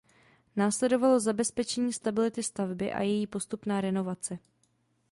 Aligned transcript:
Následovalo 0.55 1.19
zabezpečení 1.19 1.93
stability 1.93 2.43
stavby 2.43 2.93
a 2.93 3.01
její 3.01 3.27
postupná 3.27 3.81
renovace. 3.81 4.39